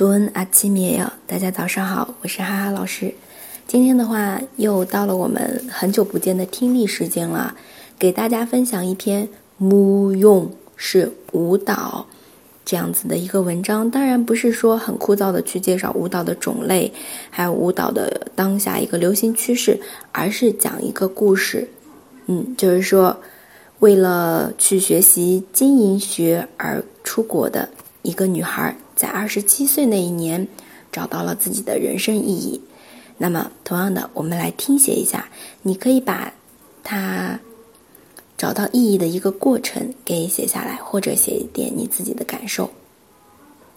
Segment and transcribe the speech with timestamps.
[0.00, 3.12] 朱恩阿奇米耶，大家早上好，我是哈哈老师。
[3.66, 7.54] 今天的话，又到了我们很久不见的听力时间了，
[7.98, 9.28] 给大家分享一篇
[9.58, 12.06] 木用是舞蹈
[12.64, 13.90] 这样子的一个文章。
[13.90, 16.90] 当然不是说很枯燥的去介绍舞蹈的种类，
[17.28, 19.78] 还有舞蹈的当下一个流行趋势，
[20.12, 21.68] 而是讲一个故事。
[22.24, 23.14] 嗯，就是说，
[23.80, 27.68] 为了去学习经营学而出国的
[28.01, 28.75] 一个女孩。
[28.95, 30.47] 在二十七岁那一年，
[30.91, 32.61] 找到了自己的人生意义。
[33.17, 35.27] 那么，同样的，我们来听写一下。
[35.63, 36.33] 你可以把
[36.83, 37.41] 它
[38.37, 42.69] 找到意义的一个过程给写下来，或者写一点你自己的感受。